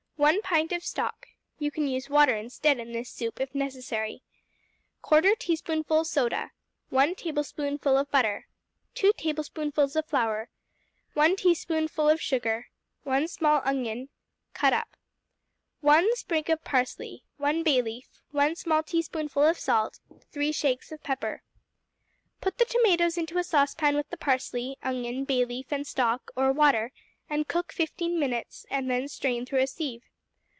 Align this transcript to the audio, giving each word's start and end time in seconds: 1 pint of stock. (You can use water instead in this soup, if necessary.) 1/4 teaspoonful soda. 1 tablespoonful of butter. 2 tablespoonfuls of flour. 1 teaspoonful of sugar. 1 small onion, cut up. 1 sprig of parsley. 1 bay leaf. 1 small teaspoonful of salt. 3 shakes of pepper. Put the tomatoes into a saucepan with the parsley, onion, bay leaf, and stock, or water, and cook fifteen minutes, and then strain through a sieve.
1 0.21 0.39
pint 0.43 0.71
of 0.71 0.83
stock. 0.83 1.29
(You 1.57 1.71
can 1.71 1.87
use 1.87 2.07
water 2.07 2.35
instead 2.35 2.77
in 2.77 2.91
this 2.91 3.09
soup, 3.09 3.41
if 3.41 3.55
necessary.) 3.55 4.21
1/4 5.03 5.35
teaspoonful 5.39 6.05
soda. 6.05 6.51
1 6.89 7.15
tablespoonful 7.15 7.97
of 7.97 8.11
butter. 8.11 8.45
2 8.93 9.13
tablespoonfuls 9.17 9.95
of 9.95 10.05
flour. 10.05 10.51
1 11.15 11.37
teaspoonful 11.37 12.07
of 12.07 12.21
sugar. 12.21 12.67
1 13.01 13.27
small 13.29 13.63
onion, 13.65 14.09
cut 14.53 14.73
up. 14.73 14.95
1 15.79 16.15
sprig 16.15 16.51
of 16.51 16.63
parsley. 16.63 17.23
1 17.37 17.63
bay 17.63 17.81
leaf. 17.81 18.21
1 18.29 18.55
small 18.55 18.83
teaspoonful 18.83 19.41
of 19.43 19.57
salt. 19.57 20.01
3 20.31 20.51
shakes 20.51 20.91
of 20.91 21.01
pepper. 21.01 21.41
Put 22.41 22.59
the 22.59 22.65
tomatoes 22.65 23.17
into 23.17 23.39
a 23.39 23.43
saucepan 23.43 23.95
with 23.95 24.11
the 24.11 24.17
parsley, 24.17 24.77
onion, 24.83 25.25
bay 25.25 25.45
leaf, 25.45 25.73
and 25.73 25.87
stock, 25.87 26.29
or 26.35 26.51
water, 26.51 26.91
and 27.27 27.47
cook 27.47 27.71
fifteen 27.73 28.19
minutes, 28.19 28.67
and 28.69 28.87
then 28.91 29.07
strain 29.07 29.47
through 29.47 29.61
a 29.61 29.65
sieve. 29.65 30.03